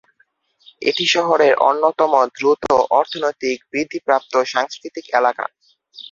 [0.81, 2.63] এটি শহরের অন্যতম দ্রুত
[2.99, 5.45] অর্থনৈতিক বৃদ্ধিপ্রাপ্ত সাংস্কৃতিক এলাকা।